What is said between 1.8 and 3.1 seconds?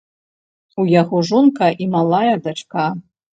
і малая дачка.